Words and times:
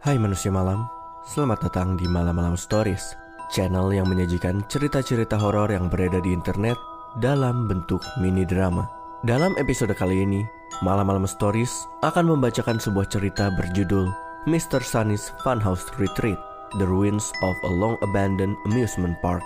Hai 0.00 0.16
manusia 0.16 0.48
malam, 0.48 0.88
selamat 1.28 1.68
datang 1.68 1.92
di 1.92 2.08
Malam 2.08 2.40
Malam 2.40 2.56
Stories, 2.56 3.20
channel 3.52 3.92
yang 3.92 4.08
menyajikan 4.08 4.64
cerita-cerita 4.64 5.36
horor 5.36 5.68
yang 5.68 5.92
beredar 5.92 6.24
di 6.24 6.32
internet 6.32 6.80
dalam 7.20 7.68
bentuk 7.68 8.00
mini 8.16 8.48
drama. 8.48 8.88
Dalam 9.28 9.52
episode 9.60 9.92
kali 9.92 10.24
ini, 10.24 10.40
Malam 10.80 11.04
Malam 11.04 11.28
Stories 11.28 11.84
akan 12.00 12.32
membacakan 12.32 12.80
sebuah 12.80 13.12
cerita 13.12 13.52
berjudul 13.52 14.08
Mr. 14.48 14.80
Sunny's 14.80 15.36
Funhouse 15.44 15.84
Retreat, 16.00 16.40
The 16.80 16.88
Ruins 16.88 17.28
of 17.44 17.60
a 17.60 17.68
Long 17.68 18.00
Abandoned 18.00 18.56
Amusement 18.72 19.20
Park, 19.20 19.44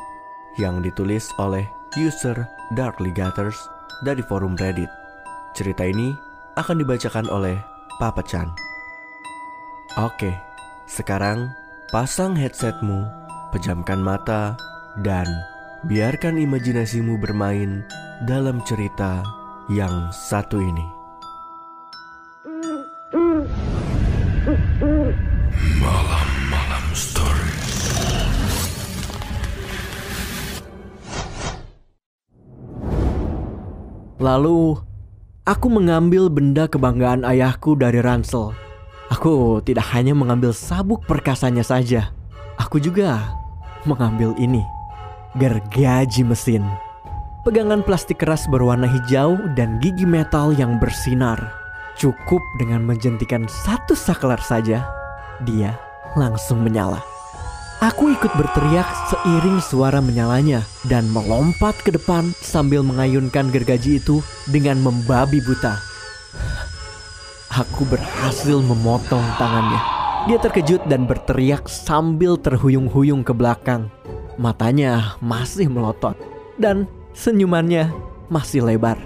yang 0.54 0.86
ditulis 0.86 1.34
oleh 1.42 1.66
user 1.98 2.46
Darkly 2.78 3.10
Gathers 3.10 3.58
dari 4.06 4.22
forum 4.22 4.54
Reddit. 4.54 4.86
Cerita 5.58 5.82
ini 5.82 6.14
akan 6.54 6.78
dibacakan 6.78 7.26
oleh 7.26 7.58
Papa 7.98 8.22
Chan. 8.22 8.63
Oke, 9.94 10.34
sekarang 10.90 11.54
pasang 11.94 12.34
headsetmu, 12.34 13.06
pejamkan 13.54 14.02
mata, 14.02 14.58
dan 15.06 15.22
biarkan 15.86 16.34
imajinasimu 16.34 17.14
bermain 17.22 17.86
dalam 18.26 18.58
cerita 18.66 19.22
yang 19.70 20.10
satu 20.10 20.58
ini. 20.58 20.86
Malam-malam. 25.78 26.84
Lalu, 34.18 34.74
aku 35.46 35.66
mengambil 35.70 36.26
benda 36.34 36.66
kebanggaan 36.66 37.22
ayahku 37.22 37.78
dari 37.78 38.02
ransel. 38.02 38.63
Aku 39.12 39.60
tidak 39.60 39.84
hanya 39.92 40.16
mengambil 40.16 40.56
sabuk 40.56 41.04
perkasanya 41.04 41.60
saja. 41.60 42.12
Aku 42.56 42.80
juga 42.80 43.36
mengambil 43.84 44.32
ini. 44.40 44.64
Gergaji 45.36 46.22
mesin. 46.24 46.64
Pegangan 47.44 47.84
plastik 47.84 48.24
keras 48.24 48.48
berwarna 48.48 48.88
hijau 48.88 49.36
dan 49.52 49.76
gigi 49.84 50.08
metal 50.08 50.56
yang 50.56 50.80
bersinar. 50.80 51.36
Cukup 52.00 52.40
dengan 52.56 52.80
menjentikan 52.82 53.44
satu 53.44 53.92
saklar 53.92 54.40
saja, 54.40 54.82
dia 55.44 55.76
langsung 56.16 56.64
menyala. 56.64 57.04
Aku 57.84 58.08
ikut 58.08 58.32
berteriak 58.32 58.88
seiring 59.12 59.60
suara 59.60 60.00
menyalanya 60.00 60.64
dan 60.88 61.04
melompat 61.12 61.76
ke 61.84 61.92
depan 61.92 62.32
sambil 62.40 62.80
mengayunkan 62.80 63.52
gergaji 63.52 64.00
itu 64.00 64.24
dengan 64.48 64.80
membabi 64.80 65.44
buta. 65.44 65.93
Aku 67.54 67.86
berhasil 67.86 68.58
memotong 68.58 69.22
tangannya. 69.38 69.78
Dia 70.26 70.42
terkejut 70.42 70.90
dan 70.90 71.06
berteriak 71.06 71.70
sambil 71.70 72.34
terhuyung-huyung 72.34 73.22
ke 73.22 73.30
belakang. 73.30 73.94
Matanya 74.34 75.14
masih 75.22 75.70
melotot 75.70 76.18
dan 76.58 76.90
senyumannya 77.14 77.94
masih 78.26 78.66
lebar. 78.66 78.98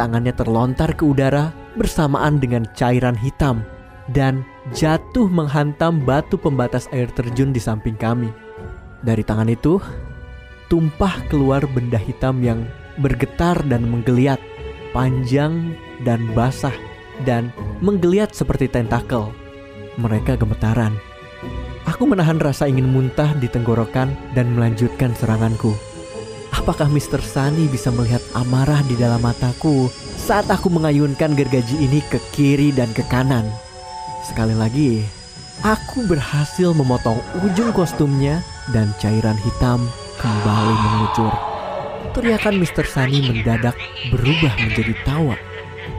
Tangannya 0.00 0.32
terlontar 0.32 0.96
ke 0.96 1.04
udara 1.04 1.52
bersamaan 1.76 2.40
dengan 2.40 2.64
cairan 2.72 3.12
hitam 3.12 3.60
dan 4.08 4.40
jatuh 4.72 5.28
menghantam 5.28 6.00
batu 6.00 6.40
pembatas 6.40 6.88
air 6.96 7.12
terjun 7.12 7.52
di 7.52 7.60
samping 7.60 8.00
kami. 8.00 8.32
Dari 9.04 9.20
tangan 9.20 9.52
itu, 9.52 9.76
tumpah 10.72 11.12
keluar 11.28 11.60
benda 11.68 12.00
hitam 12.00 12.40
yang 12.40 12.64
bergetar 12.96 13.60
dan 13.68 13.84
menggeliat, 13.84 14.40
panjang 14.96 15.76
dan 16.08 16.24
basah, 16.32 16.72
dan 17.28 17.52
menggeliat 17.82 18.30
seperti 18.30 18.70
tentakel. 18.70 19.34
Mereka 19.98 20.38
gemetaran. 20.38 20.94
Aku 21.90 22.06
menahan 22.06 22.38
rasa 22.38 22.70
ingin 22.70 22.86
muntah 22.86 23.34
di 23.36 23.50
tenggorokan 23.50 24.14
dan 24.38 24.54
melanjutkan 24.54 25.10
seranganku. 25.18 25.74
Apakah 26.54 26.86
Mr. 26.86 27.18
Sunny 27.18 27.66
bisa 27.66 27.90
melihat 27.90 28.22
amarah 28.38 28.78
di 28.86 28.94
dalam 28.94 29.18
mataku 29.18 29.90
saat 30.14 30.46
aku 30.46 30.70
mengayunkan 30.70 31.34
gergaji 31.34 31.74
ini 31.82 31.98
ke 32.06 32.22
kiri 32.30 32.70
dan 32.70 32.86
ke 32.94 33.02
kanan? 33.10 33.42
Sekali 34.22 34.54
lagi, 34.54 35.02
aku 35.66 36.06
berhasil 36.06 36.70
memotong 36.70 37.18
ujung 37.42 37.74
kostumnya 37.74 38.38
dan 38.70 38.94
cairan 39.02 39.34
hitam 39.42 39.82
kembali 40.22 40.74
mengucur. 40.86 41.34
Teriakan 42.14 42.62
Mr. 42.62 42.86
Sunny 42.86 43.26
mendadak 43.26 43.74
berubah 44.14 44.54
menjadi 44.62 44.94
tawa. 45.02 45.34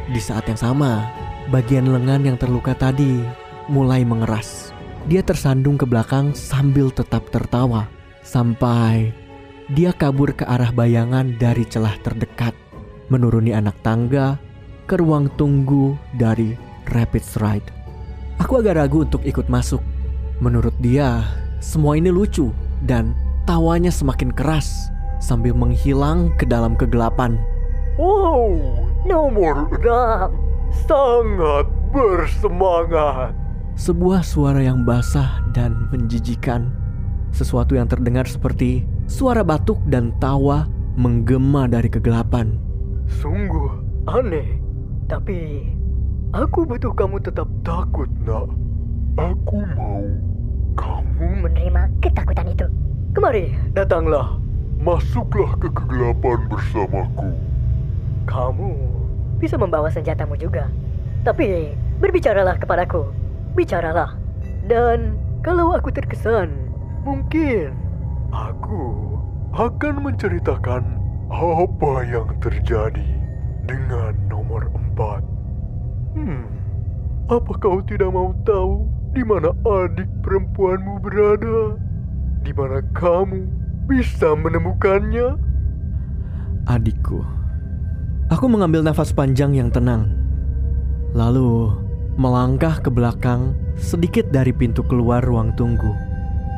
Di 0.08 0.22
saat 0.24 0.48
yang 0.48 0.62
sama, 0.62 1.04
bagian 1.52 1.90
lengan 1.90 2.24
yang 2.24 2.38
terluka 2.40 2.78
tadi 2.78 3.20
mulai 3.68 4.04
mengeras. 4.08 4.72
Dia 5.12 5.20
tersandung 5.20 5.76
ke 5.76 5.84
belakang 5.84 6.32
sambil 6.32 6.88
tetap 6.88 7.28
tertawa. 7.28 7.92
Sampai 8.24 9.12
dia 9.76 9.92
kabur 9.92 10.32
ke 10.32 10.48
arah 10.48 10.72
bayangan 10.72 11.36
dari 11.36 11.68
celah 11.68 11.96
terdekat. 12.00 12.56
Menuruni 13.12 13.52
anak 13.52 13.76
tangga 13.84 14.40
ke 14.88 14.96
ruang 14.96 15.28
tunggu 15.36 16.00
dari 16.16 16.56
Rapid 16.88 17.26
Ride. 17.40 17.70
Aku 18.40 18.64
agak 18.64 18.80
ragu 18.80 19.04
untuk 19.04 19.24
ikut 19.28 19.52
masuk. 19.52 19.84
Menurut 20.40 20.76
dia, 20.80 21.24
semua 21.60 22.00
ini 22.00 22.12
lucu 22.12 22.52
dan 22.84 23.16
tawanya 23.44 23.92
semakin 23.92 24.32
keras 24.32 24.92
sambil 25.20 25.56
menghilang 25.56 26.32
ke 26.36 26.44
dalam 26.44 26.76
kegelapan. 26.76 27.40
Wow, 27.96 28.60
nomor 29.08 29.72
enam 29.80 30.53
sangat 30.90 31.66
bersemangat. 31.94 33.32
Sebuah 33.74 34.22
suara 34.22 34.62
yang 34.62 34.86
basah 34.86 35.42
dan 35.54 35.90
menjijikan. 35.90 36.70
Sesuatu 37.34 37.74
yang 37.74 37.90
terdengar 37.90 38.30
seperti 38.30 38.86
suara 39.10 39.42
batuk 39.42 39.82
dan 39.90 40.14
tawa 40.22 40.70
menggema 40.94 41.66
dari 41.66 41.90
kegelapan. 41.90 42.62
Sungguh 43.10 43.74
aneh, 44.06 44.62
tapi 45.10 45.66
aku 46.38 46.70
butuh 46.70 46.94
kamu 46.94 47.18
tetap 47.26 47.50
takut, 47.66 48.10
nak. 48.26 48.50
Aku 49.18 49.66
mau 49.74 50.06
kamu 50.78 51.46
menerima 51.46 51.90
ketakutan 52.02 52.54
itu. 52.54 52.66
Kemari, 53.14 53.54
datanglah. 53.78 54.42
masuklah 54.84 55.56
ke 55.64 55.72
kegelapan 55.72 56.44
bersamaku. 56.52 57.32
Kamu 58.28 58.76
bisa 59.44 59.60
membawa 59.60 59.92
senjatamu 59.92 60.40
juga. 60.40 60.72
Tapi 61.28 61.76
berbicaralah 62.00 62.56
kepadaku. 62.56 63.12
Bicaralah. 63.60 64.16
Dan 64.72 65.20
kalau 65.44 65.76
aku 65.76 65.92
terkesan, 65.92 66.72
mungkin 67.04 67.76
aku 68.32 69.14
Akan 69.54 70.02
menceritakan 70.02 70.82
apa 71.30 71.94
yang 72.10 72.26
terjadi 72.42 73.06
dengan 73.70 74.18
nomor 74.26 74.66
empat. 74.74 75.22
Hmm, 76.18 76.50
apa 77.30 77.54
kau 77.62 77.78
tidak 77.86 78.10
mau 78.10 78.34
tahu 78.50 78.90
di 79.14 79.22
mana 79.22 79.54
adik 79.62 80.10
perempuanmu 80.26 80.98
berada? 81.06 81.78
Di 82.42 82.50
mana 82.50 82.82
kamu 82.98 83.46
bisa 83.86 84.34
menemukannya? 84.34 85.38
Adikku. 86.66 87.22
Aku 88.32 88.48
mengambil 88.48 88.88
nafas 88.88 89.12
panjang 89.12 89.52
yang 89.52 89.68
tenang. 89.68 90.08
Lalu 91.12 91.76
melangkah 92.16 92.80
ke 92.80 92.88
belakang 92.88 93.52
sedikit 93.76 94.30
dari 94.32 94.56
pintu 94.56 94.80
keluar 94.86 95.20
ruang 95.26 95.52
tunggu. 95.60 95.92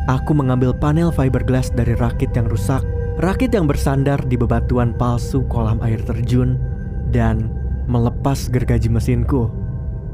Aku 0.05 0.37
mengambil 0.37 0.77
panel 0.77 1.09
fiberglass 1.09 1.73
dari 1.73 1.97
rakit 1.97 2.29
yang 2.37 2.45
rusak, 2.45 2.85
rakit 3.17 3.49
yang 3.49 3.65
bersandar 3.65 4.21
di 4.29 4.37
bebatuan 4.37 4.93
palsu 4.93 5.41
kolam 5.49 5.81
air 5.81 5.97
terjun, 6.05 6.61
dan 7.09 7.49
melepas 7.89 8.45
gergaji 8.53 8.85
mesinku. 8.85 9.49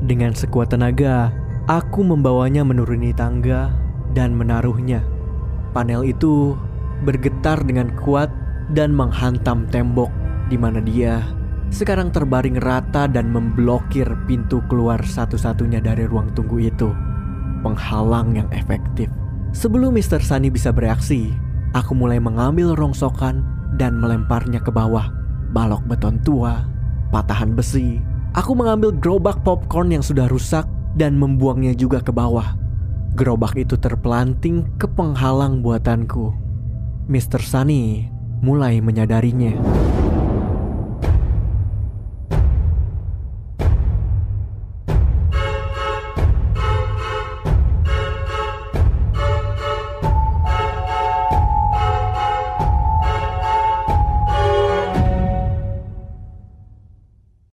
Dengan 0.08 0.32
sekuat 0.32 0.72
tenaga, 0.72 1.36
aku 1.68 2.00
membawanya 2.08 2.64
menuruni 2.64 3.12
tangga 3.12 3.76
dan 4.16 4.32
menaruhnya. 4.32 5.04
Panel 5.76 6.08
itu 6.08 6.56
bergetar 7.04 7.59
dengan 7.68 7.92
kuat 8.00 8.32
dan 8.72 8.96
menghantam 8.96 9.68
tembok 9.68 10.09
di 10.47 10.56
mana 10.56 10.80
dia 10.84 11.24
sekarang 11.72 12.12
terbaring 12.12 12.59
rata 12.59 13.08
dan 13.08 13.32
memblokir 13.32 14.06
pintu 14.28 14.59
keluar 14.68 15.00
satu-satunya 15.00 15.79
dari 15.79 16.03
ruang 16.03 16.28
tunggu 16.35 16.59
itu. 16.59 16.91
Penghalang 17.64 18.35
yang 18.35 18.52
efektif. 18.52 19.08
Sebelum 19.56 19.96
Mr. 19.96 20.20
Sunny 20.20 20.52
bisa 20.52 20.76
bereaksi, 20.76 21.32
aku 21.72 21.96
mulai 21.96 22.20
mengambil 22.20 22.76
rongsokan 22.76 23.44
dan 23.79 24.03
melemparnya 24.03 24.59
ke 24.59 24.68
bawah. 24.68 25.08
Balok 25.56 25.84
beton 25.88 26.20
tua, 26.23 26.68
patahan 27.12 27.56
besi. 27.56 28.03
Aku 28.35 28.56
mengambil 28.56 28.96
gerobak 28.96 29.44
popcorn 29.44 29.91
yang 29.91 30.03
sudah 30.03 30.28
rusak 30.28 30.68
dan 30.96 31.16
membuangnya 31.16 31.76
juga 31.76 32.03
ke 32.03 32.12
bawah. 32.12 32.56
Gerobak 33.16 33.59
itu 33.59 33.76
terpelanting 33.76 34.68
ke 34.79 34.88
penghalang 34.88 35.59
buatanku. 35.59 36.32
Mr. 37.12 37.44
Sunny 37.44 38.08
mulai 38.40 38.79
menyadarinya. 38.79 39.91